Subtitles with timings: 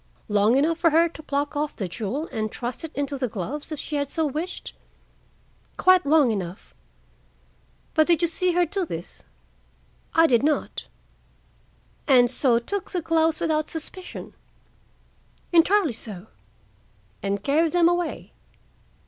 [0.29, 3.71] "Long enough for her to pluck off the jewel and thrust it into the gloves,
[3.71, 4.73] if she had so wished?"
[5.77, 6.73] "Quite long enough."
[7.93, 9.23] "But you did not see her do this?"
[10.15, 10.87] "I did not."
[12.07, 14.33] "And so took the gloves without suspicion?"
[15.51, 16.25] "Entirely so."
[17.21, 18.33] "And carried them away?"